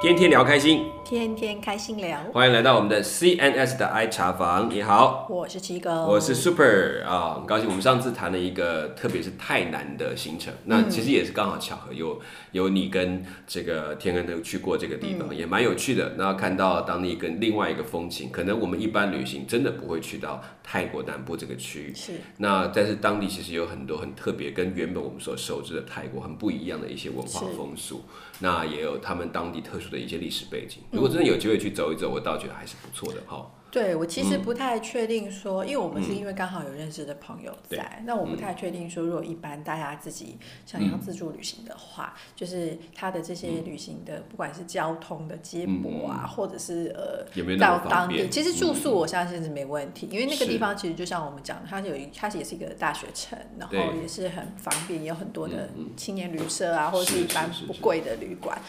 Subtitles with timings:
[0.00, 2.18] 天天聊开心，天天开心聊。
[2.32, 4.70] 欢迎来到我们的 CNS 的爱茶房。
[4.70, 7.68] 你好，我是七哥，我是 Super 啊，很高兴。
[7.68, 12.18] 我们上次谈了一个，特别是泰南的行程，那其实也是刚好巧合，有
[12.52, 16.14] 有你跟这个天恩都去过这个地方，也蛮有趣的。
[16.16, 21.94] 那看到当地跟另外一个风情，可能我们一般旅行真的不会去到泰国南部这个区域。
[21.94, 22.12] 是。
[22.38, 28.02] 那但是当地其实有很多很特别，跟原本我们所熟知的泰国很不一样的一些文化风俗。
[28.40, 30.82] 那也有他们当地特殊的一些历史背景。
[30.90, 33.46] 如果真的有机会去走一走，我倒觉得还是不错的哈。
[33.70, 47.24] 对我其实不太确定说，因为我们是因为刚好有认识的朋友在，那我不太确定说，如果一般大家自己想要自助旅行的话，就是他的这些旅行的，不管是交通的接驳啊，或者是呃
[47.58, 48.50] 到当地，其实？
[48.60, 58.60] 住宿我相信是没问题，因为那个地方其实就像我们讲的，它有一它也是一个大学城，然后也是很方便，也有很多的青年旅社啊，或者是一般不贵的旅馆，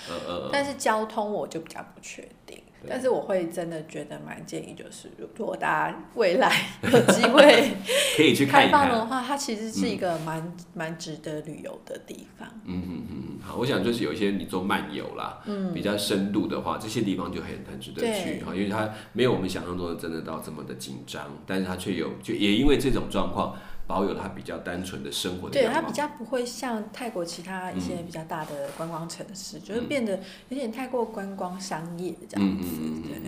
[0.52, 2.62] 但是交通我就比较不确定。
[2.88, 6.52] 但是我会真的觉得蛮建议，就是如果大家未来
[6.84, 7.72] 有机会
[8.18, 12.48] 可以去开放的话，它其实是一个蛮蛮值得旅游的地方。
[12.66, 23.56] 嗯嗯嗯，好，我想就是有一些你做漫游啦，嗯，比较深度的话，这些地方就很很值得去哈，因为它没有我们想象中的真的到这么的紧张，但是它却有就也因为这种状况。
[23.88, 32.70] 保有它比较单纯的生活的对它比较不会像泰国其他一些比较大的观光城市，就是变得有点太过观光商业这样子。
[33.04, 33.20] 对，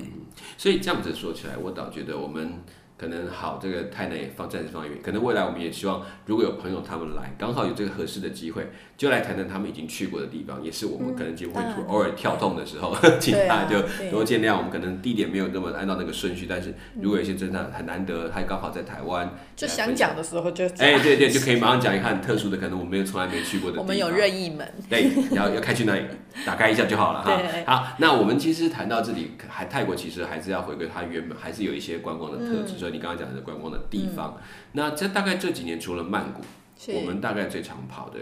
[0.58, 2.60] 所以这样子说起来，我倒觉得我们。
[3.04, 5.02] 可能好，这个太难也放暂时放一边。
[5.02, 14.56] 可能未来我们也希望，如果有朋友他们来，刚好有这个合适的机会，就来谈谈他们已经去过的地方，也是我们可能节目会偶尔跳动的时候， 请大家就多见谅。
[14.56, 23.80] 我们可能地点没有那么按照那个顺序，但是如果有些真的很难得，他刚好在台湾，就想讲的时候就哎，对对，就可以马上讲一个很特殊的，可能我们有从来没去过的。
[23.82, 26.04] 我们有任意门，对，要要开去那里
[26.46, 27.42] 打开一下就好了哈。
[27.66, 32.78] 好，那我们其实谈到这里，还泰国其实还是要回归它原本，还是有一些观光的特质。
[32.78, 33.64] 所以你刚刚讲的观光。
[33.74, 34.40] 的地方，
[34.74, 36.42] 那这大概这几年除了曼谷，
[36.94, 38.20] 我们大概最常跑的、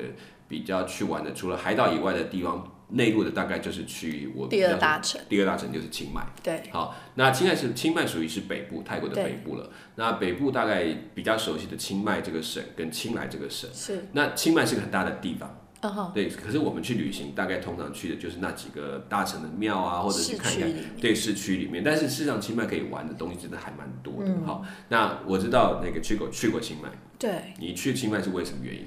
[0.47, 6.25] 比较去玩的，除了海岛以外的地方，内陆的大概就是去我第二大城，第二大城就是清迈。
[6.41, 9.69] 对，好，那清迈是清迈属于是北部泰国的北部了。
[9.95, 15.60] 那北部大概比较熟悉的清迈这个省跟清莱这个省，是那清迈是个很大的地方。
[16.13, 20.71] 对，可是我们去旅行，大概通常去的就是那几个大城的庙啊，或者是看一看，
[21.01, 21.83] 对，市区里面。
[21.83, 24.31] 但是事实上，清迈可以玩的东西真的还蛮多的。
[24.45, 28.85] 好，那我知道那个去过去过清迈，对，你去清迈是为什么原因？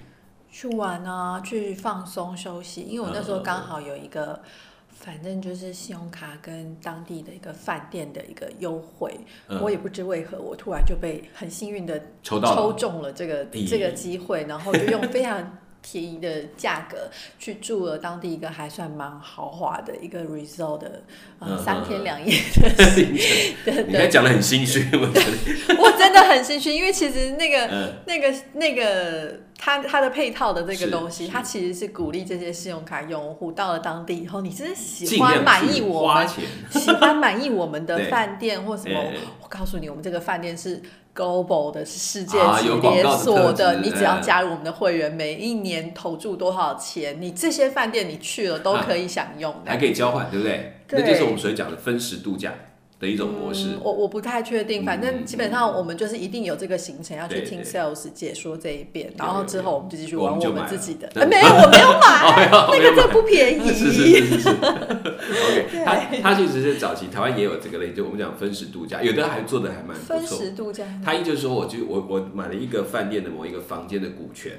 [0.53, 2.83] 去玩啊，去放松休息。
[2.83, 4.41] 因为我那时候刚好有一个，
[4.89, 9.19] 反正就是信用卡跟当地的一个饭店的一个优惠，
[9.61, 15.59] 我也不知为何，我突然就被很幸运的抽到抽中了这个这个机会，然后就用非常。
[15.87, 21.03] 便宜的价格去住了当地一个还算蛮豪华的一个 resort 的
[21.39, 25.77] 呃三天两夜的 行程，你还讲的很心虚，我觉得。
[25.79, 36.27] 我真的很心虚，因为其实那个那个那个它它的配套的这个东西，它其实是鼓励这些信用卡用户到了当地以后，你真的喜欢满意我们，
[36.71, 38.99] 喜欢满意我们的 饭店或什么，
[39.43, 40.81] 我告诉你，我们这个饭店是。
[41.15, 50.73] Global 的是世界级连锁的，你只要加入我们的会员，每一年投注多少钱，你这些饭店你去了都可以享用，还可以交换，对不对？
[50.91, 52.53] 那就是我们所讲的分时度假。
[53.01, 61.09] 的一种模式，我我不太确定，反正基本上我们就是一定有这个行程要去听 sales 解说这一遍，然后之后我们就继续玩我们自己的。
[61.27, 63.69] 没有，我没有买， 那个这不便宜。
[63.69, 64.49] 是是是是。
[64.55, 70.17] OK，他他其实是早期台湾也有这个类，就我们讲分时度假，有的还做的还蛮不错。
[70.17, 74.53] 分时度假，他意思说，我就我我买了一个饭店的某一个房间的股权。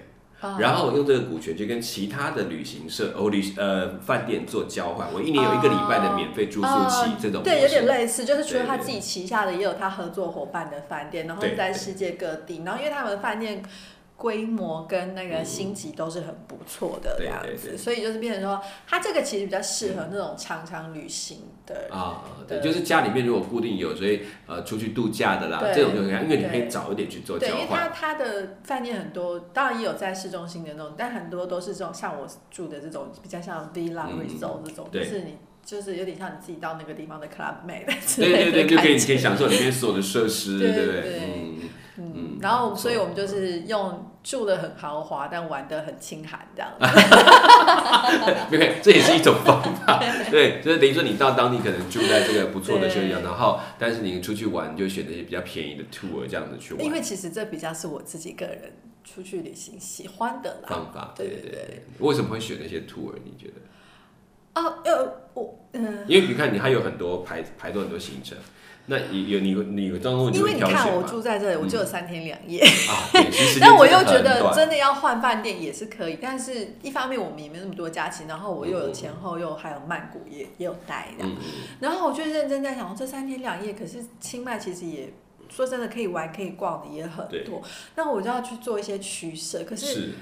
[0.60, 13.64] 然后我用这个股权去跟其他的旅行社、哦旅呃饭店做交换，我一年有一个礼拜的免费住宿期，这种对有点类似，就是除了他自己旗下的，也有他合作伙伴的饭店，然后在世界各地，然后因为他们的饭店。
[14.18, 27.58] 规模跟那个星级都是很不错的这样子，所以就是变成说，它这个其实比较适合那种常常旅行的啊，对，就是家里面如果固定有，所以呃出去度假的啦，这种就可以，因为你可以早一点去做交换。
[27.58, 37.86] 对，因为它它的饭店很多，当然也有在市中心的那种，但很多都是这种像我住的这种比较像 villa resort 这种，就是你就是有点像你自己到那个地方的 club mate
[38.16, 41.20] 对对对，就可以可以享受里面所有的设施，对不对？
[41.20, 41.55] 嗯。
[42.36, 46.72] 嗯，然后，所以我们就是用住的很豪华，但玩的很清寒这样。
[48.50, 50.00] 对，这也是一种方法。
[50.30, 56.84] 对，就是等于说你到当地可能住在这个不错的休息地然后，但是你出去玩就选择一些比较便宜的 tour 这样子去玩。
[56.84, 58.74] 因为其实这比较是我自己个人
[59.04, 61.14] 出去旅行喜欢的方法。
[61.16, 61.86] 对对对。
[62.00, 63.14] 为什么会选那些 tour？
[63.24, 63.48] 你觉
[64.54, 64.62] 得？
[64.62, 65.26] 哦，呃。
[65.36, 68.38] 我嗯，因为你看你还有很多排排多很多行程，
[68.88, 73.10] 那有有你你有当中因为你看我住在这里，我就有三天两夜，啊，
[73.60, 81.38] 但我又觉得真的要换饭店也是可以，但是一方面我们也没那么多假期，然后我又有前后又还有曼谷也也有待这样，嗯
[81.80, 85.12] 然后我就认真在想，这三天两夜，可是清迈其实也
[85.50, 87.62] 说真的可以玩可以逛的也很多，
[87.96, 89.64] 那我就要去做一些取舍。
[89.64, 90.14] 可是是。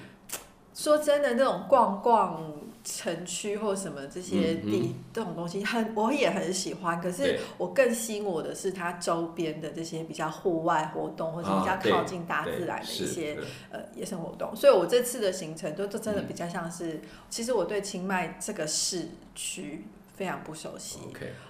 [0.76, 2.52] 说真的，那种逛逛
[2.84, 7.00] 城区或什么这些嗯地、这种东西很，我也很喜欢。
[7.00, 14.54] 可是我更吸引我的是它周边的这些比较户外活动，或者比较靠近大自然的一些对呃野生活动。
[14.56, 17.00] 所以我这次的行程都都真的嗯比较像是，
[17.30, 21.00] 其实我对清迈这个市区非常不熟悉。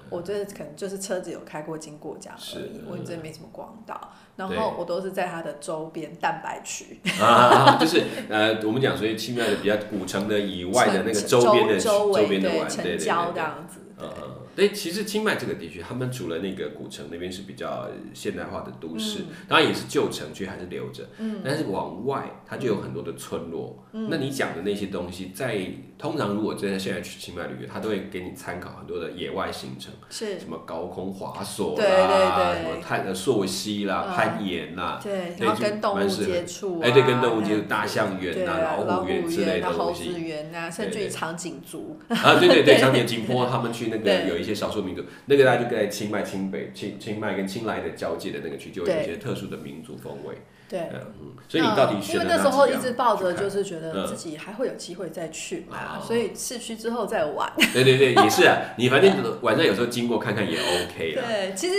[0.10, 4.14] 我觉得可能就是车子有开过经过这样而已是，我真的没什么逛到。
[4.36, 13.80] 然后我都是在它的周边蛋白区，啊， 就是呃，我们讲所以奇妙的比较古城的以外的那个周边的周边的玩，对对郊对这样子。
[13.98, 14.07] 对。
[14.07, 19.25] 嗯，嗯，对，其实清迈这个地区，他们除了那个古城那边是比较现代化的都市，嗯。
[19.48, 21.07] 当然也是旧城区还是留着，
[21.44, 23.84] 但是往外它就有很多的村落。
[23.94, 24.07] 嗯。
[24.10, 25.60] 那你讲的那些东西，在
[25.98, 32.63] 通常如果真的现在去清迈旅游，他都会给你参考很多的野外行程，是，什么高空滑索啦，对对对。
[32.63, 34.16] 什么探呃溯溪啦、嗯。
[34.16, 40.22] 攀岩啦，对，对然后跟动物接触啊，哎，对，跟动物接触，大象园对啊、啊，老虎园之类的啊、猴东子西。
[40.22, 41.07] 园啊，甚至对对。
[41.07, 50.36] 于长颈族，啊，对对对，像年金坡他们去那个有一些少数民族，那个大家就在清迈、清北、清清迈跟清莱的交界的那个区，就有一些特殊的民族风味。
[50.70, 50.80] 对。
[50.94, 57.52] 嗯嗯，所以你到底因为那时候一直抱着就是觉得嗯自己还会有机会再去嘛，哦所以市区之后再玩。
[57.74, 61.22] 对对对，也是啊，你反正晚上有时候经过看看也 OK 了。
[61.22, 61.76] 对，其实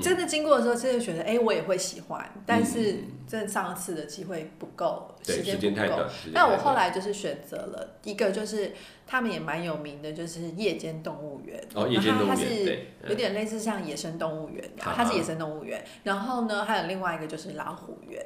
[0.00, 5.62] 真的经过的时候，真的觉得，哎、我也会喜欢，但是真的上次的机会不够，对，时间不够。
[5.62, 6.08] 间太短。
[6.32, 8.72] 那我后来就是选择了一个，就是
[9.06, 11.60] 他们也蛮有名的，就是夜间动物园。
[11.74, 15.84] 哦，夜间动物园对，有点类似像野生动物园它是野生动物园。
[16.04, 18.24] 然后呢，还有另外一个就是老虎园。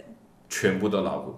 [0.50, 1.34] 全部都老虎，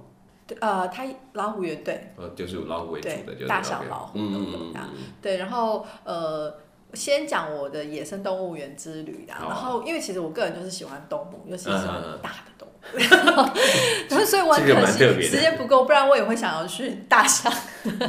[0.46, 4.74] 对，呃，它老虎园对呃，就是老虎为主的，对就是大小老虎嗯，
[5.22, 6.65] 对，然后呃。
[6.96, 12.72] 先讲我的野生动物园之旅啦，然后因为其实我个人就是喜欢动物，尤其喜欢嗯嗯嗯大的动物，
[14.10, 14.86] 然后所以我很这个可
[15.20, 17.52] 惜时间不够，不然我也会想要去大象。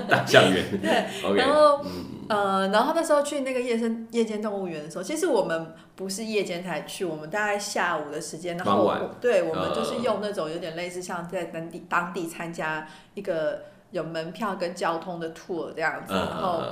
[0.10, 0.64] 大象园。
[0.82, 2.06] 对然后嗯。
[2.30, 10.04] 呃，然后那时候去那个夜生夜间动物园的时候，其实我们不是夜间才去，我们大概下午的时间，然后对我们就是嗯。
[10.04, 13.62] 用那种有点类似像在当地当地参加一个
[13.92, 16.64] 有门票跟交通的 tour 这样子，嗯然后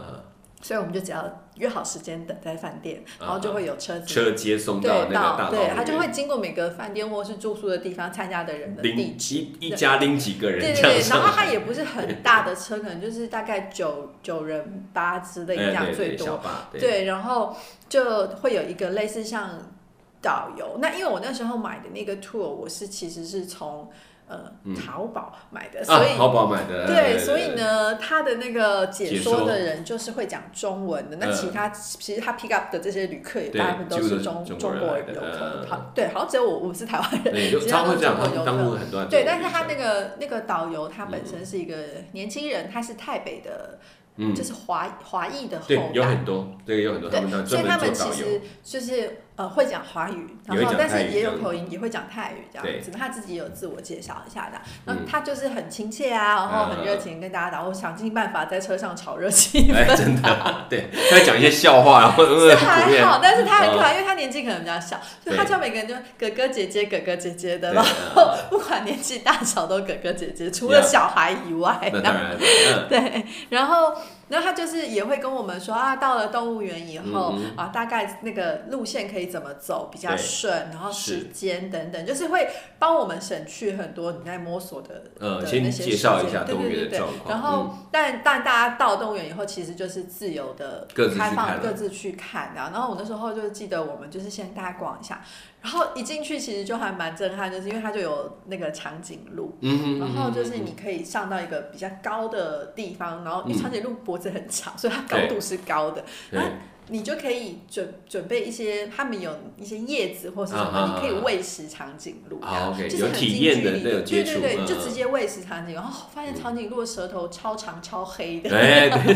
[0.66, 4.00] 所以我们就只要约好时间等在饭店，然后就会有车。
[4.00, 9.16] 车接送对，到那个大到对，老虎园他就会经过每个饭店或是住宿的地方，参加的人的地。
[9.16, 16.42] 一一家拎几个人对对对，然后他也不是很大的车，可能就是大概九九人八之类这样最多。
[16.72, 17.56] 对，然后
[17.88, 19.72] 就会有一个类似像
[20.20, 20.80] 导游。
[20.80, 23.88] 那因为我那时候买的那个 tour，我是其实是从
[24.28, 26.18] 呃淘宝买的，所啊，以。
[26.18, 31.18] 淘宝买的，对，所以，呢，他的那个解解说说的人就是会讲中文的。
[31.18, 37.60] 那嗯其他其实他 pick up 的这些旅客也大部分都是是中中国人游客对，好像只有我我是台湾人。
[37.62, 41.76] 其他都常会这样，他们中国游客当很多对，但是他那个那个导游他本身是一个
[42.14, 43.78] 年轻人，他是台北的，
[44.18, 46.10] 嗯就是华华裔的后对，有代。
[46.10, 52.92] 很多，对，有很多他们所以他们其实就是呃会讲华语，然后但是也有口音，也会讲泰语这对样子。
[52.92, 59.98] 他自己有自我介绍一下的，那嗯他就是很亲切啊，然后很热情跟大家打，然后想尽办法在车上炒热气哎，氛。
[59.98, 60.38] 真的，
[60.70, 71.78] 对，他会讲一些笑话，然后呃，是还好，但是他很可嗯爱，因为他年纪可能比较小，所以他叫每个人就哥哥姐姐、哥哥姐姐的，然后 不管年纪大小都哥哥姐姐，除了小孩以外。
[71.94, 73.94] 那当然，嗯， 对，然后，
[74.28, 82.48] 然后他就是也会跟我们说啊，到了动物园以后、嗯啊，大概那个路线可以怎么走比较顺，然后时间等等，就是会
[82.80, 86.92] 帮我们省去很多你在摸索的呃那些介绍一下动物园对对对对。
[86.92, 92.62] 的状况然后，但但大家到动物园以后，其实就是自由的、开放各自去看的。
[92.62, 95.22] 然后我那时候就记得，我们就是先大概逛一下，
[95.66, 99.52] 然后一进去其实就还蛮震撼，就是因为它就有那个长颈鹿。
[100.00, 106.06] 然后就是你可以上到一个比较高的地方，然后因为嗯长颈鹿脖子很长，所以它高度是高的。
[106.30, 106.40] 对，
[106.90, 112.40] 你就可以准准备一些，他们有一些叶子或是什么，你可以喂食长颈鹿。
[112.40, 118.56] 这样好，OK，就是很有体验的近距离那种接触对对对，嗯就直接喂食长颈鹿，然后发现长颈鹿的舌头超长超黑的。
[118.56, 119.14] 哎，对，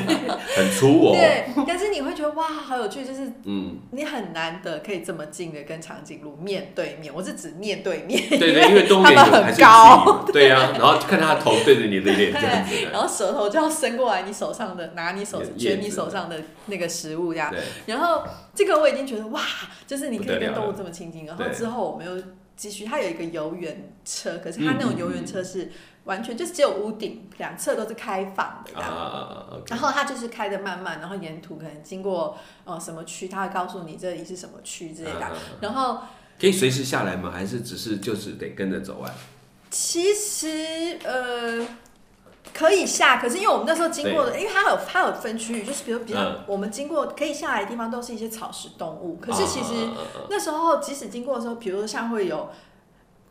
[0.56, 17.54] 很粗哦，对，但是你会觉得哇，好有趣，就是嗯，你很难得可以这么近的跟长颈鹿面对面，我是指面对面，对对，因为动物它们很高，对呀， 然后看他头对着你的脸这样子对，然后舌头就要伸过来你手上的，拿你手卷你手上的那个食物这样。
[17.86, 18.24] 然后
[18.54, 19.42] 这个我已经觉得哇，
[19.88, 21.26] 就是你可以跟动物这么亲近。
[21.26, 22.24] 然后之后我们又
[22.56, 25.72] 继续，它有一个游园车，可是它那种游园车是
[26.04, 28.90] 完全就是只有屋顶，两侧都是开放的这样。
[28.90, 35.32] 啊然后它就是开的慢慢，然后沿途可能经过呃什么区，它会告诉你这里是什么区之类的。
[35.62, 36.00] 然后
[36.40, 37.30] 可以随时下来吗？
[37.32, 39.14] 还是只是就是得跟着走啊？
[39.70, 41.64] 其实呃
[42.54, 49.90] 可以下，可是因为我们那时候经过的，因为它有它有分区域，就是比如比较、嗯我们经过可以下来的地方都是一些草食动物，可是其实。
[50.30, 52.50] 那时候即使经过的时候，比如说像会有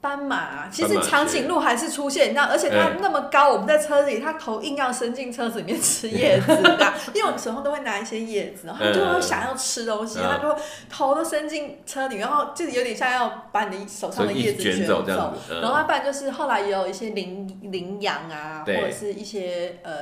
[0.01, 10.29] 斑马啊，其实长颈鹿还是出现，你知道，而且它那么高，我们在车里，它头硬要伸进车子里面吃叶子的， 因为我们手上都会拿一些叶子，然后它就会想要吃东西，嗯。
[10.31, 19.93] 它就会头都伸进车里，然后就是有点像要把你的手上的叶子卷走这样然后不然就是后来也有一些羚羚羊啊，或者是一些呃，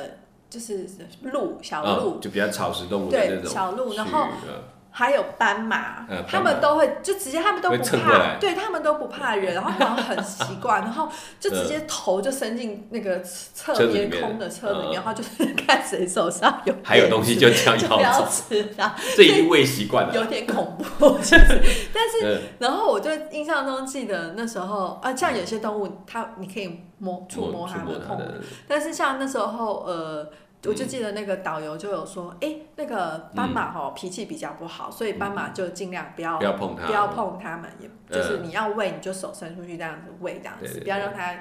[0.50, 0.86] 就是
[1.22, 4.62] 鹿小鹿，嗯就比较草食动物的对那种小鹿然后嗯
[4.98, 11.06] 还有斑马，呃他们都会就直接，他们都不怕，对他们都不怕人，然后好像很习惯， 然后
[11.38, 14.22] 就直接头就伸进那个侧面车子里面。
[14.22, 14.94] 空的车里面，嗯。
[14.94, 16.74] 然后就是看谁手上有。
[16.82, 17.76] 还有东西就这样
[18.30, 20.14] 吃啊，这已经喂习惯了。
[20.14, 21.60] 有点恐怖，其实。
[21.92, 22.40] 但是嗯。
[22.60, 27.84] 然后我就印象中记得那时候啊，像有些动物，它你可以摸触摸它
[28.16, 30.26] 的，但是像那时候，呃，
[30.66, 37.92] 我就记得那个导游就有说，哎、那个斑马哈、脾气比较不好，所以斑马就尽量不要不要碰它，不要碰它们，也嗯。
[38.10, 41.34] 就是你要喂，你就手伸出去这样子喂，这样子，不要让它。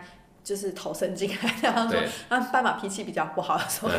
[0.46, 3.90] 就是头伸进来， 然后说对，啊，斑马脾气比较不好的时候，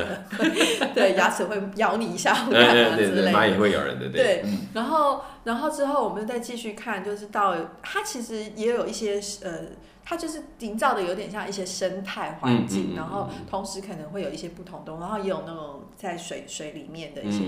[0.94, 3.36] 对牙齿会咬你一下， 或对干嘛对对对，之类的。
[3.36, 9.58] 蚂蚁会咬人的，对嗯，然后，然后之后我们再继续看，就是到它其实也有一些呃，
[10.08, 17.40] 它就是营造的有点像一些生态环境，嗯嗯嗯然后同时可能会有一些不同动物，然后也有那种在水水里面的一些、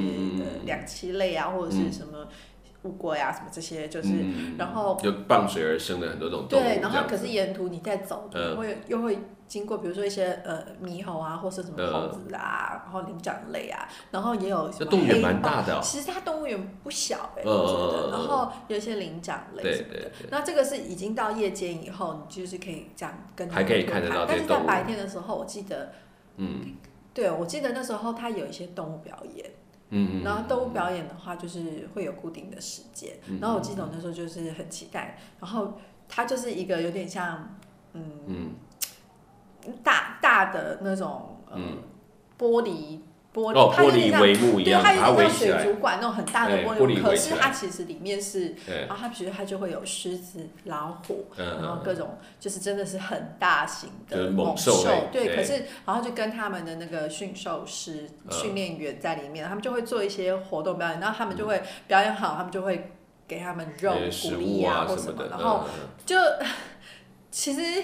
[0.65, 2.27] 两栖类啊，或者是什么
[2.83, 8.57] 乌龟啊什么这些，就是、嗯然后就傍水而生的很多种动物，对，然后可是沿途你在走，嗯。
[8.57, 9.19] 会又会
[9.49, 18.09] 经过，比如说一些呃猕猴啊，或是什么嗯猴子啊，然后灵长类啊，然后也有什么动物园蛮大的哦，其实它动物园不小哎、觉得。
[18.09, 19.95] 嗯然后有一些灵长类对什么的。
[19.95, 25.93] 对对，那这个是已经到夜间以后，你就是可以这样跟他还可以们看得到但是在白天的时候，我记得，
[26.37, 26.77] 嗯。
[27.15, 29.45] 对我记得那时候它有一些动物表演，
[29.91, 35.79] 嗯嗯，然后动物表演的话就是会有固定的时间，嗯然后我记得我那时候就是很期待，然后
[36.09, 37.57] 它就是一个有点像
[37.95, 38.51] 嗯嗯。
[39.83, 41.79] 大大的那种呃嗯。
[42.39, 43.01] 玻璃
[43.35, 55.37] 玻哦，璃，它玻有点像璃帷幕一对，样，它有点像水族馆那种很大的玻璃，可是它其实里面是，然后它其实它就会有狮子、老虎，嗯然后嗯各种就是真的是很大型的猛兽类对，对。
[55.37, 58.33] 可是然后就跟他们的那个驯兽师、嗯。
[58.33, 62.93] 训练员在里面，他们就会做一些活动表演，然后他们就会表演好，他们就会
[63.27, 65.65] 给他们肉鼓励物啊或什么的，然后
[66.07, 66.17] 就
[67.31, 67.83] 其实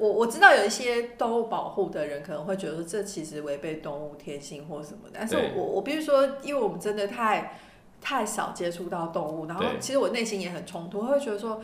[0.00, 7.58] 我我知道有一些动物保护的人可能会觉得说这其实违背动物天性或什么的，但是我我必须说，因为我们真的太
[8.00, 11.60] 太少接触到动物，然后其实我内心也很冲突，会觉得说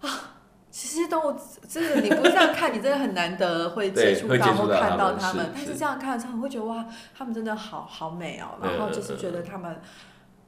[0.00, 0.30] 啊。
[0.76, 1.36] 其实动物
[1.68, 6.84] 真的，你不这样看，你真的很难得会接触到或看到它们但是这样看的时候，你会觉得哇，
[7.16, 9.80] 它们真的好好美哦，然后就是觉得它们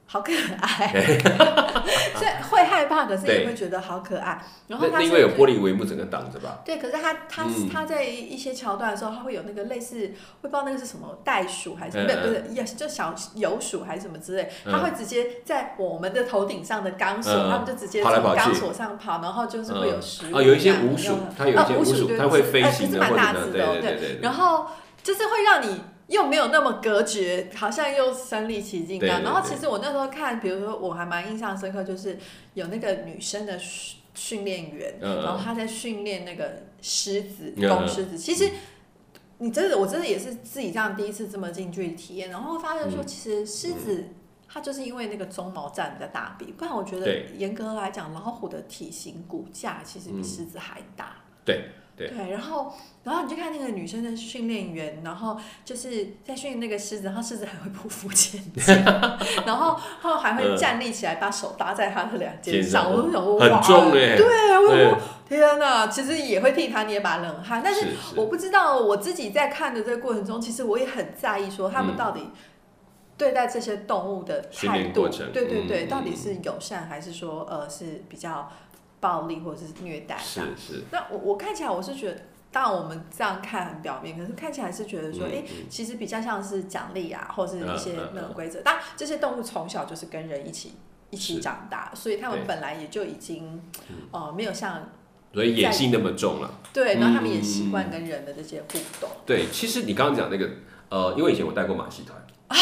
[0.09, 0.87] 好可爱，
[2.15, 4.41] 所以会害怕，可是也会觉得好可爱。
[4.67, 7.69] 然后它那因是为有玻璃帷幕整个挡着吧，对，可是他他、嗯。
[7.69, 14.71] 他在一些桥段的时候，他会有那个类似，会不知道那个是什么袋鼠还是、嗯不是不是，也就小游鼠还是什么之类，嗯。
[14.71, 17.51] 他会直接在我们的头顶上的钢索，嗯。
[17.51, 24.67] 他们就直接从钢索上跑，然后就是会有食物、哦，有一些鼯鼠有，它有一些啊鼯鼯鼠，对它会飞呃行是蛮或者呢，大只的哦，对对对，然后
[25.03, 29.23] 就是会让你又没有那么隔绝，好像又身临其境这样。
[29.23, 32.17] 然后其实我那时候看，比如说我还蛮印象深刻，就是
[32.53, 38.17] 有那个女生的训训练员，嗯然后她在训练那个狮子，嗯公狮子。
[38.17, 38.49] 其实
[39.37, 44.03] 你真的，我真的也是自己这样第一次这么近距离体验，然后发现说，嗯其实狮子。
[44.49, 51.17] 它就是因为那个鬃毛占比较大比，不然我觉得严格来讲，老虎的体型骨架其实比嗯狮子还大。
[51.43, 51.65] 对
[51.97, 52.29] 对。
[52.31, 52.71] 然后
[53.03, 58.75] 然后你就看那个女生的训练员，然后就是在训练那个狮子，然后狮子还会匍匐前进，
[59.45, 64.85] 然后然后还会站立起来，把手搭在他的两肩上，我就想说很哇重哎对，我对。
[64.85, 71.97] 我天哪，其实也会替他捏把冷汗，但是是我不知道我自己在看的这个过程中，其实我也很在意说他们嗯。
[71.97, 72.29] 到底
[73.17, 75.89] 对待这些动物的态度对对对，嗯。
[75.89, 78.49] 到底是友善还是说呃是比较
[78.99, 80.17] 暴力或者是虐待？
[80.17, 88.61] 是是，那我我看起来我是觉得当然我们这样看很表面，可是看起来是觉得说，嗯哎、其实比较像是奖励啊，或是一些那种规则。
[88.61, 90.73] 当然，这些动物从小就是跟人一起
[91.09, 93.61] 一起长大，所以他们本来也就已经，
[94.11, 94.89] 呃，没有像
[95.33, 96.51] 所以野性那么重了。
[96.73, 99.09] 对，然后他们也嗯习惯跟人的这些互动。
[99.25, 100.49] 对，其实你刚刚讲那个，
[100.89, 102.17] 呃，因为以前我带过马戏团。
[102.47, 102.57] 啊，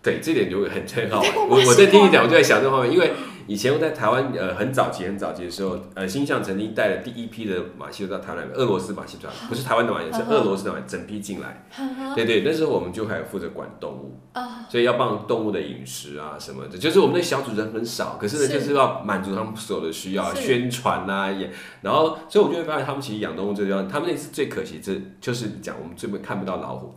[0.00, 3.12] 对，这点就很很好我我在听你讲，我就在想这方面，因为
[3.48, 11.66] 以前我在台湾，呃，很早期很早期的时候，呃，星象曾经带了第一批的马戏团到台湾来，俄罗斯马戏团，不是台湾的马戏，是俄罗斯的马戏整批进来。
[12.14, 21.50] 对对，那时候我们就还有负责管动物，啊所以要帮动物的饮食啊什么的，就是我们那小组人很少，可是呢，就是要满足他们所有的需要，是宣传啊也，
[21.80, 26.94] 然后所以我就会发现他们其实养动物这个地方，他们那次最可惜，这就是讲我们最不看不到老虎。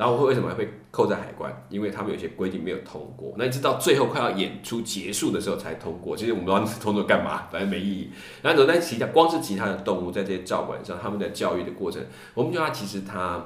[0.00, 1.54] 然后会为什么会扣在海关？
[1.68, 6.16] 因为他们有些规定没有通过，那一直到最后快要演出结束的时候才通过。
[6.16, 8.10] 其实我们不知道通过干嘛， 反正没意义。
[8.40, 12.02] 然后在其他光是其他的动物在这些照管上，他们的教育的过程，
[12.32, 13.44] 我们觉得它其实它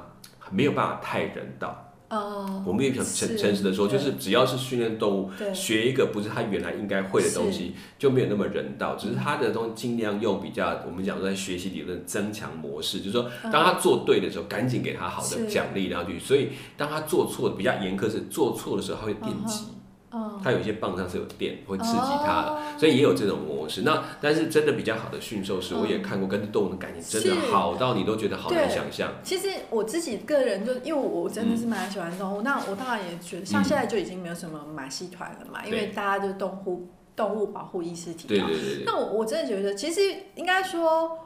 [0.49, 1.84] 没有办法太人道。
[2.09, 8.95] 哦，我们也想诚诚实的说，就是只要是训练动物，对学一个不是他原来应该会的东西，就没有那么人道。
[8.95, 16.19] 只是他的东西尽量用比较我们讲说在学习理论增强模式，就是说当他做对的时候，赶紧给他好的奖励，然后去。
[16.19, 19.65] 所以当他做错的比较严苛是做错的时候，他会电击。
[20.15, 23.81] 嗯，它有一些棒上是有电，会刺激它的，哦所以也有这种模式。
[23.81, 29.11] 那但是真的比较好的驯兽师，嗯我也看过，跟动物的感情真的好到你都觉得好难想象。
[29.23, 38.45] 其实我自己个人就因为我真的是蛮喜欢动物，那我当然也觉得，像嗯现在就已经没有什么马戏团了嘛，因为大家就是动物动物保护意识提高。
[38.47, 40.01] 对对对对，那我我真的觉得，其实
[40.35, 41.19] 应该说。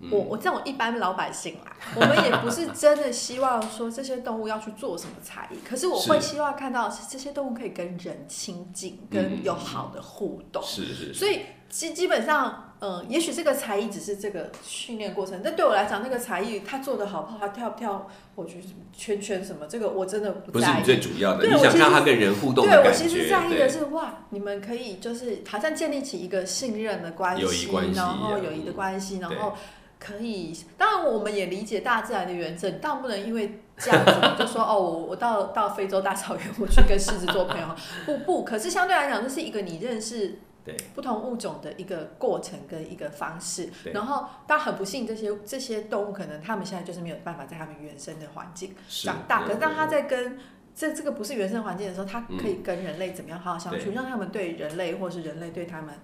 [0.00, 10.62] 嗯我我这种一般老百姓啦，我们也不是真的希望说这些动物要去做什么才艺，可是我会希望看到的是这些动物可以跟人亲近，嗯跟有好的互动。
[10.62, 20.72] 是是是，所以基基本上，嗯，也许这个才艺只是这个训练过程，但对我来讲，那个才艺他做的好不好，他跳不跳，我觉得什么圈圈什么，这个我真的不在意。
[20.72, 22.94] 不是你最主要的，你想对我其实看他跟人互动的对我。
[22.94, 29.54] 其实在意的对是，哇，你们可以就是好像建立起一个信任的关系，然后啊友谊的关系，然对后
[29.98, 37.66] 可以，当然我们也理解大自然的原则，你当然不能因为这样子就说 哦，我我到到非洲大草原，我去跟狮子做朋友，
[38.04, 43.70] 不不，可是相对来讲，这是一个你认识对不同物种的一个过程跟一个方式。
[43.92, 49.44] 然后，但很不幸，这些这些动物可能他们现在就是没有办法在他们原生的环境长大。
[49.44, 50.38] 可是当它嗯在跟
[50.74, 55.94] 这这个不是原生环境的时候，它可以跟人类怎么样好好相处，对让他们对人类或是人类对他们。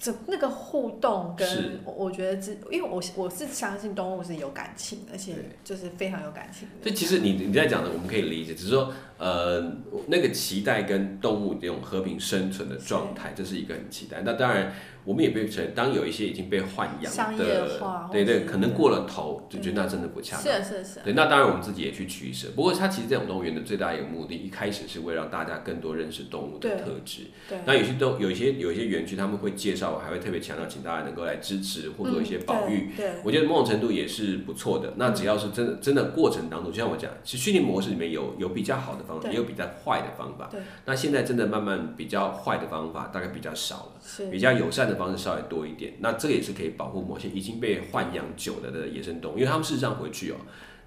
[0.00, 5.34] 这那个互动是跟我我觉得是，因为我我是相信动物是有感情，而且
[5.64, 6.74] 就是非常有感情的。
[6.82, 9.60] 这其实你你在讲的，我们可以理解，只是说，呃，
[10.06, 14.22] 那个期待跟动物这种和平生存的状态，这是一个很期待。
[14.24, 14.72] 那当然，
[15.08, 17.66] 我们也被承认，当有一些已经被豢养的，
[18.12, 20.42] 对对，可能过了头，就觉得那真的不恰当。
[20.42, 22.48] 是啊是啊是啊，对，那当然我们自己也去取舍。
[22.54, 27.22] 不过，它其实这种动物园的最大一个目的，一开始是为了让大家更多认识动物的特质。
[27.48, 27.56] 对。
[27.64, 32.90] 那有些都有一些有一些园区他们会介绍，还会特别强调，请大家能够来支持或做一些保育。
[32.90, 34.92] 嗯对，我觉得某种程度也是不错的。
[34.96, 40.50] 那只要是真的真的过程当中，就像我讲，其实训练模式里面有有比较好的方法，也有比较坏的方法。
[40.52, 45.94] 对那现在真的慢慢比较坏的方法大概比较少了，是比较友善的方式稍微多一点。
[46.00, 50.36] 那这个也是可以保护某些已经被豢养久了的野生动物，因为他们事实上回去哦。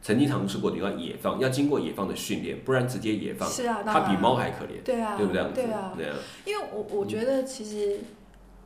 [0.04, 5.43] 曾经尝试过，你要野放，要经过野放的训练，不然直接野放，是啊，它比猫还可怜，对啊，对不对？
[5.54, 5.93] 对啊，
[6.43, 8.00] 因为我我觉得其实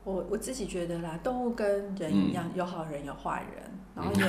[0.06, 3.64] 我我自己觉得啦，动物跟人一样，有好人有坏人，
[3.96, 4.24] 然后有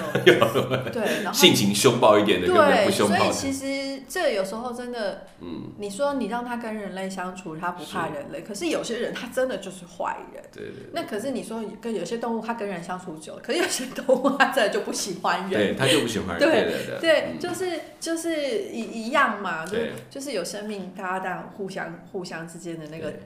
[0.91, 2.91] 对，然后 性情凶暴一点的，对。
[2.91, 10.43] 所以其实这有时候真的，嗯，你说你让他跟人类相处，他不怕人类，可是有些人他真的就是坏人。
[10.51, 15.77] 对对那可是你说跟有些动物，它跟人相处久了，可是有些动物它真的就不喜欢对，人。
[15.77, 16.39] 他就不喜欢人。
[16.39, 19.93] 对对对对，就是就是一一样嘛，就对。
[20.09, 23.21] 就是有生命，大家当然互相互相之间的那个对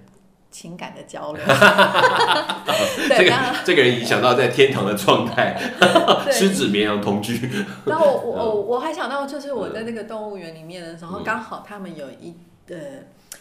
[0.50, 1.42] 情感的交流。
[3.08, 3.34] 这 对，个
[3.64, 5.56] 这个人影响到在天堂的状态，
[6.30, 7.38] 狮子绵羊同居。
[7.86, 12.36] 然后我我我我还想到，就是我在那个动物园里面的时候，嗯刚好他们有一
[12.68, 12.76] 呃，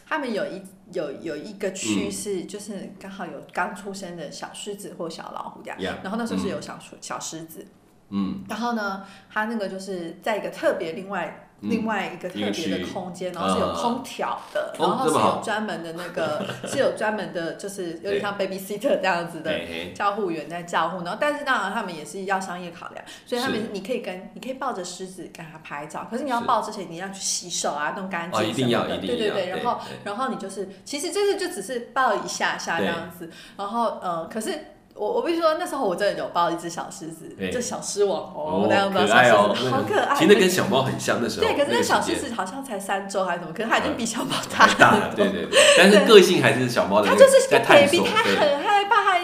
[0.08, 5.80] 他们有一有有一个区是，就是刚好有刚出生的小狮子或小老虎这样。
[5.80, 7.66] Yeah，然后那时候是有小狮小狮子，
[8.10, 11.46] 嗯，然后呢，他那个就是在一个特别另外。
[11.62, 19.52] 嗯另外一个特别的空间，然后是有空调的，哦然后是有专门的那个， 是有专门的，就是有点像 babysitter 这样子的
[19.94, 29.04] 照护员在照护，然后但是当然他们也是要商业考量，所以他们你可以跟你可以抱着狮子跟它拍照，可是你要抱之前你要去洗手啊，弄干净哦，一定要，什么的。
[29.04, 29.18] 一定要。
[29.18, 34.58] 对对对，然后然后你就是其实这个就只是抱一下下这样子，然后呃，可是
[35.00, 40.14] 我我必须说，那时候我真的有抱一只小狮子，哎就小狮王哦，那样子可爱哦小狮子好可爱。
[40.14, 48.64] 其实那跟小猫很像，那时候对，可是那个小狮间子好像才三周还是什么，可是它已经比小猫还大了，对对对，但是个性还是小猫的那个，它就是个在探 baby，索，它对很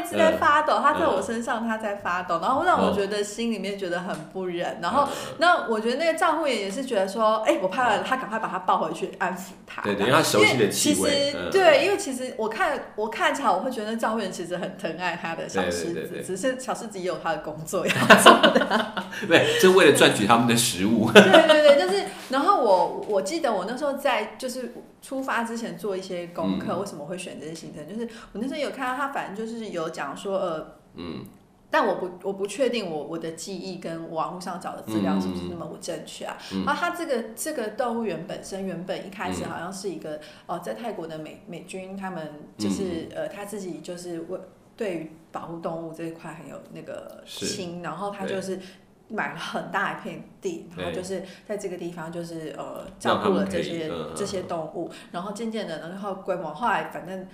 [0.05, 4.77] 一直在发抖，他在嗯我身上，他在发抖，然后让我觉得心里面觉得很不忍。
[4.81, 9.81] 然后，嗯那我觉得那个丈夫也也是觉得说，哎，我怕了，他赶快把他抱回去安抚他。
[9.81, 18.35] 对对，因为它熟悉的气味，其实嗯对，因为其实我看我看起来，我会觉得丈夫人其实很疼爱他的小狮子，只是小狮子也有他的工作要做。
[19.27, 26.79] 对，就为了赚取他们的食物，对对对，就是，然后我我记得我那时候在就是出发之前做一些功课，嗯。
[26.79, 27.87] 为什么会选这些行程？
[27.87, 31.23] 就是我那时候有看到他，反正就是有讲说，呃，嗯，
[31.69, 36.35] 但我不我不确定我我的记忆跟网络上找的资料是不是那么不正确啊？
[36.51, 36.65] 嗯。
[36.65, 39.49] 然后他这个这个动物园本身原本一开始嗯。
[39.49, 43.15] 好像是一个哦、在泰国的美美军他们就是、嗯。
[43.15, 44.39] 呃他自己就是为
[44.75, 47.45] 对于保护动物这一块很有那个是。
[47.45, 48.59] 心，然后他就是。
[49.07, 57.27] 买了很大一片地，然后就是在这个地方，就是呃让照顾了这些、这些动物，然后渐渐的，然后规模后来反正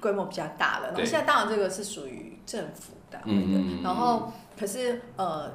[0.00, 5.50] 规模比较大了，然后现在当然这个是属于政府单位的，然后可是呃，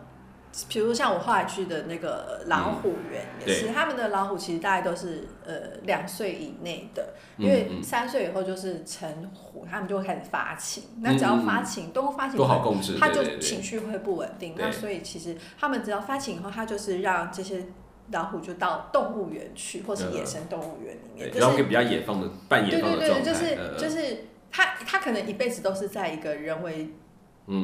[0.69, 10.83] 比如像我后来去的那个老虎园也是，对他们的老虎其实大概都是呃两岁以内的，嗯因为嗯三岁以后就是成虎，他们就会开始发情。
[11.01, 14.55] 那只要发情，动物发情都好控制，它就对对对情绪会不稳定。
[14.57, 17.65] 那所以其实他们只要发情以后，它就是让这些
[18.11, 26.91] 老虎就到动物园去，或是嗯野生动物园里面，就是然后可以比较野放的半对对对，野放的状态，就是嗯就是它它可能一辈子都是在一个人为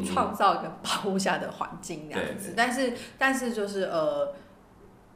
[0.05, 4.33] 创造一个保护下的环境这样对子，但是但是就是呃，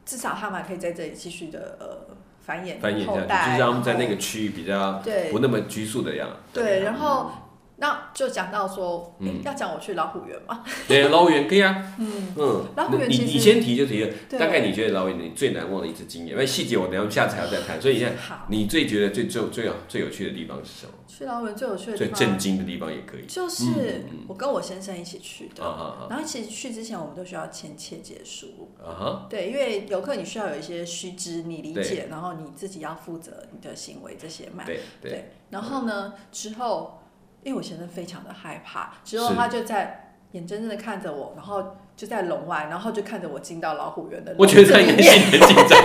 [0.04, 5.30] 至少他们还可以在这里继续的呃繁衍繁衍下去，后代，就是让他们在那个区域比较对。
[5.30, 6.28] 不那么拘束的样。
[6.52, 6.98] 对，然嗯。
[6.98, 7.30] 后
[7.78, 14.38] 那就讲到说，要讲我去老虎园嘛，对老虎园可以啊， 嗯，嗯，老虎园其实你你先提就提了，对。
[14.38, 20.92] 大概你觉得老虎园你最难忘的一次经验，因为细节我等一下下次还要再谈，所以现在好，你最觉得最最最有最有趣的地方是什么？
[21.06, 22.20] 去老虎园最有趣的最地方。
[22.20, 23.26] 震惊的地方也可以。
[23.26, 29.26] 就是我跟我先生一起去的，啊啊然后其实去之前我们都需要签切结书，啊啊哈！
[29.28, 34.64] 对，因为游客你需要有一些须知，你理解，然后你自己要负责你的行为这些嘛。
[34.64, 37.02] 对对，对，然后呢，之后
[37.46, 45.80] 因为我先生非常的害怕，之后他就在眼睁睁的看着我，然后就在笼外，然后就看着我进到老虎园的我觉得他应该子里面， 心很紧张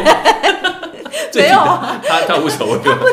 [1.35, 1.59] 没有
[2.03, 2.79] 他他无所谓。
[2.83, 3.05] 他不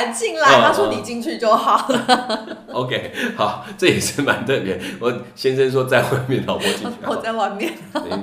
[0.00, 2.56] 敢进来，嗯他说嗯你进去就好了。
[2.72, 4.80] OK，好，这也是蛮特别。
[5.00, 6.96] 我先生说在外面，老婆进去。
[7.06, 7.72] 我在外面，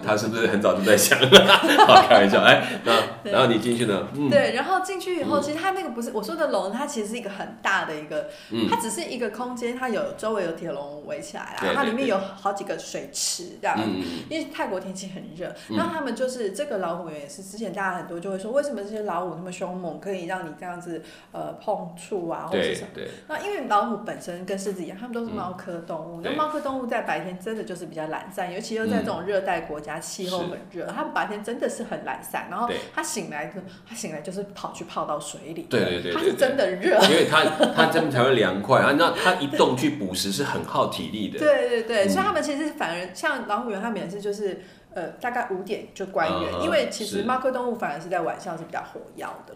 [0.04, 1.20] 他是不是很早就在想？
[1.86, 2.42] 好，开玩笑。
[2.42, 4.08] 哎，那对然后你进去呢？
[4.16, 13.78] 嗯对，然后进去以后，其实他那个不是我说的笼，它其实是一个很大的一个，嗯它只是一个空间，它有周围有铁笼围起来对啦，它里面有好几个水池这样。
[13.78, 22.88] 嗯，因为泰国天气很热，嗯那他们就是这个老虎园也是之前大家很多就会说，为什么这些老虎那么凶猛，可以让你这样子呃碰触啊，或者是什么？
[22.94, 26.22] 对，那因为老虎本身跟狮子一样，它们都是猫科动物。
[26.38, 32.48] 猫科动物在白天真的就是比较懒散，尤其又在这种热带国家，气候很热，它们白天真的是很懒散。
[32.50, 35.64] 然后对它醒来就，它醒来就是跑去泡到水里。
[35.64, 36.98] 对对对对它是真的热。
[37.02, 37.44] 因为他
[37.76, 38.96] 他这样才会凉快啊。
[38.98, 41.38] 那它一动去捕食是很耗体力的。
[41.44, 44.62] 对对对，嗯所以它们其实反而像老虎园，它们也是就是
[44.94, 49.54] 呃大概五点就关园，因为其实是猫科动物反而是在晚上是比较活跃的。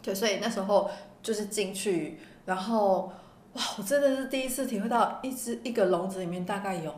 [0.00, 0.88] 对，所以那时候
[1.22, 3.12] 就是进去，然后
[3.54, 6.94] 哇，我真的是第一次体会到一只一个笼子里面大概有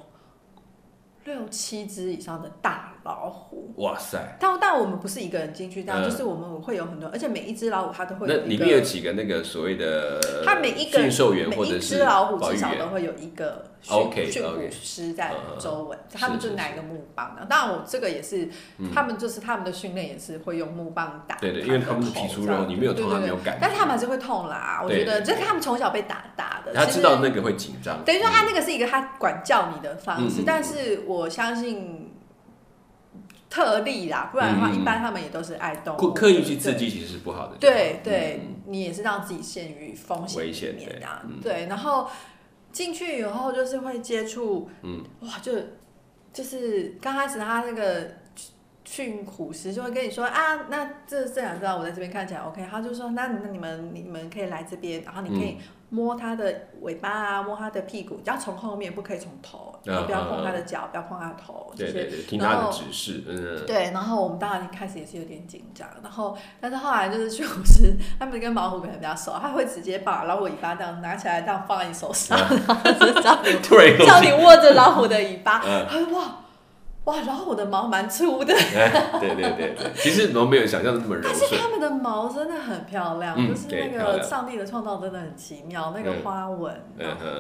[1.24, 3.74] 六七只以上的大老虎。
[3.76, 17.46] 哇塞，但但我们不是一个人进去，这样、嗯就是我们会有很多，而且每一只老虎它都会有那里面有几个那个所谓的它每一个驯兽员每一或者是只老虎至少都会有一个驯驯虎师在周围，他们就拿一个木棒的。
[17.46, 18.48] 当然，我这个也是，
[18.94, 21.36] 他们就是他们的训练也是会用木棒打。
[21.36, 24.82] 对对，因为他们是皮粗肉，你没有痛，他没有感但是他们还是会痛啦。
[24.84, 28.04] 我觉得这是他们从小被打大的，他知道那个会紧张。
[28.04, 32.09] 等于说他那个是一个他管教你的方式，但是我相信
[33.50, 37.56] 特例啦，不然的话一般他们也都是爱动物的，刻刻意去对刺激其实是不好的。
[37.58, 38.56] 对对，嗯。
[38.70, 41.26] 你也是让自己陷于风险里危险面啊。
[41.42, 42.08] 对，然后
[42.70, 45.52] 进去以后就是会接触，嗯，哇，就
[46.32, 48.06] 就是刚开始他那个
[48.84, 55.56] 训虎师就会跟你说啊，那这这两只我在这边看起来 OK，他就说那那你们你们可以来这边，然后你可以
[55.90, 63.66] 摸它的尾巴啊，摸它的屁股，要从后面，不可以从头，然后不要碰它的脚，不要碰它的头，对对对，听它的指示，嗯。
[63.66, 73.52] 对，然后我们当然一开始也是有点紧张，然后但是后来就是去虎师，他们跟老虎可能比较熟，他会直接把老虎尾巴这样拿起来，这样放在你手上，然后叫你
[74.06, 76.36] 叫你握着老虎的尾巴，他说哇。
[77.10, 78.54] 哇，然后我的毛蛮粗的，
[79.18, 81.34] 对对对对，其实毛没有想象的那么柔顺。
[81.36, 86.72] 但是它们的毛真的很漂亮，就是那个上帝的创造真的很奇妙，那个花纹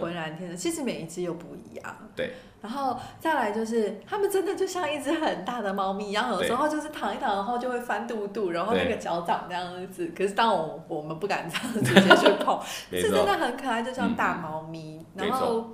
[0.00, 0.56] 浑然天成。
[0.56, 1.96] 其实每一只又不一样。
[2.16, 2.32] 对。
[2.60, 10.12] 然后再来就是，它们真的就像一只很大的猫咪一样，有时候就是躺一躺，然后就会翻肚肚，然后那个脚掌这样子。
[10.16, 12.58] 可是当我我们不敢这样直接去碰，
[12.90, 15.00] 是真的很可爱，就像大猫咪。
[15.14, 15.70] 然后。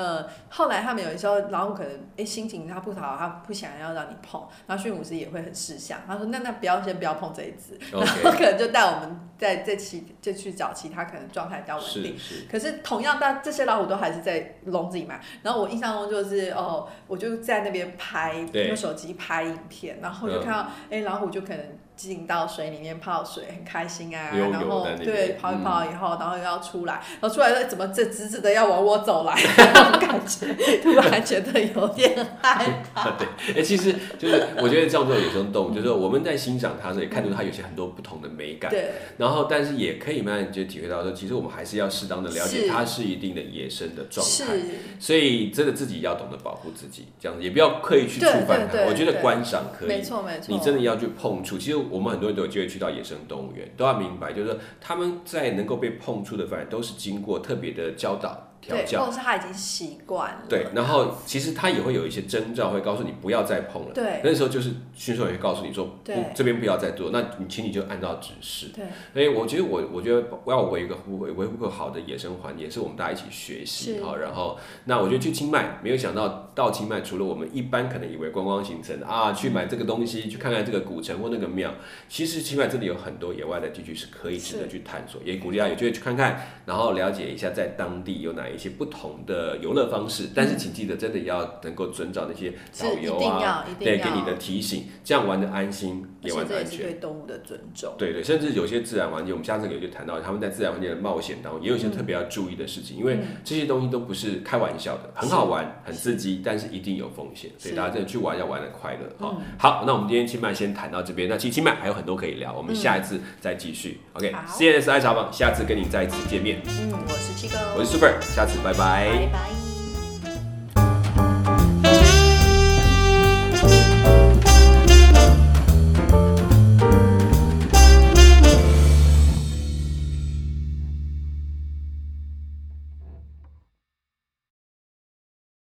[0.00, 12.16] 呃，后来他们有时候老虎可能哎心情他不好，他不想要让你碰，然后驯武师也会很识相，他说那那不要先不要碰这一只， 然后可能就带我们再再其就去找其他可能状态比较稳定。
[12.50, 15.20] 可是同样，但这些老虎都还是在笼子里嘛。
[15.42, 18.34] 然后我印象中就是哦，我就在那边拍
[18.68, 21.60] 用手机拍影片，然后就看到哎老虎就可能。
[22.00, 24.30] 进到水里面泡水，很开心啊。
[24.32, 29.34] 然后对泡一泡以后，然后又要出来，然后出来怎么这直直的要往我走来？
[30.00, 30.46] 感觉，
[30.82, 33.10] 突然觉得有点害怕。
[33.20, 38.70] 对，哎，其实就是我觉得这样做野生动物，就是我们在欣赏它时，也看出它有些很多不同的美感。
[38.70, 38.92] 对。
[39.18, 44.56] 然后，但是也可以慢慢就体会到说，其实我们还是要适当的了解它是一定的野生的状态。
[44.98, 48.86] 所以真的自己要懂得保护自己，这样子也不要刻意去触犯它。
[48.86, 50.46] 我觉得观赏可以，没错没错。
[50.48, 51.89] 你真的要去碰触，其实。
[51.90, 58.49] 我们很多人都有机会去到野生动物园，都要明白，就是说他们在能够被碰触的范围，都是经过特别的教导。
[58.60, 60.42] 调教，或者是他已经习惯了。
[60.48, 63.92] 对，然后其实他也会有一些征兆，会告诉你不要再碰了。
[63.94, 68.68] 对，那时候就是驯兽员会告诉你说，不，这边不要再做，那你请你就按照指示。
[68.74, 81.72] 对，所以我觉得我我觉得要维一个维维护个好的野生环境，也是我们大家一起学习好，然后，那我觉得去清迈，没有想到到清迈，除了我们一般可能以为观光行程啊，去买这个东西，去看看这个古城或那个庙，
[82.08, 89.10] 其实清迈这里有很多野外的地区是可以值得去探索，也鼓励大家有机会去看看，然后了解一下在当地有哪一些不同。
[89.26, 96.80] 的游乐方式，但是请记得，真的要能够遵照那些导游啊，对，给你的提醒，这样玩的安心，也玩的安全。
[96.80, 97.94] 对动物的尊重。
[97.98, 109.00] 对对，甚至有些自然环境，我们下次有就谈到他们在自然环境的冒险当中，也有一些特别要注意的事情，因为这些东西都不是开玩笑的，很好玩，很刺激，但是一定有风险，所以大家真的去玩要玩的快乐。
[109.18, 114.00] 好，好，那我们今天清迈先谈到这边，那其实清迈还有很多可以聊，我们下一次再继续。
[114.14, 116.60] OK，CNS 爱茶坊，下次跟你再一次见面。
[116.66, 119.59] 嗯，我是七哥，我是 Super，下次拜拜。